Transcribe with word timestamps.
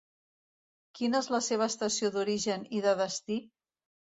Quina 0.99 1.19
es 1.19 1.29
la 1.35 1.41
seva 1.49 1.67
estació 1.73 2.11
d'origen 2.17 2.67
i 2.79 2.83
de 2.87 2.95
destí? 3.03 3.39